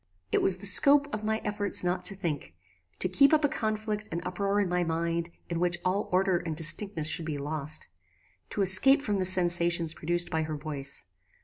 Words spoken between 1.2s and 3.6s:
my efforts not to think; to keep up a